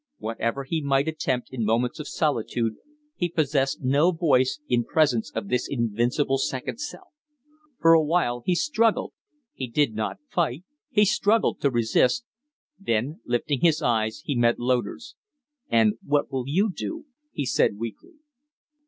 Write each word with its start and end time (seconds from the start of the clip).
Whatever 0.17 0.63
he 0.63 0.81
might 0.81 1.07
attempt 1.07 1.51
in 1.53 1.63
moments 1.63 1.99
of 1.99 2.07
solitude, 2.07 2.77
he 3.15 3.29
possessed 3.29 3.83
no 3.83 4.11
voice 4.11 4.59
in 4.67 4.83
presence 4.83 5.29
of 5.35 5.47
this 5.47 5.67
invincible 5.69 6.39
second 6.39 6.79
self. 6.79 7.09
For 7.79 7.93
a 7.93 8.01
while 8.03 8.41
he 8.43 8.55
struggled 8.55 9.13
he 9.53 9.67
did 9.67 9.93
not 9.93 10.17
fight, 10.27 10.63
he 10.89 11.05
struggled 11.05 11.61
to 11.61 11.69
resist 11.69 12.25
then, 12.79 13.21
lifting 13.25 13.61
his 13.61 13.83
eyes, 13.83 14.23
he 14.25 14.35
met 14.35 14.57
Loder's. 14.57 15.15
"And 15.69 15.99
what 16.03 16.31
will 16.31 16.45
you 16.47 16.71
do?" 16.75 17.05
he 17.31 17.45
said, 17.45 17.77
weakly. 17.77 18.13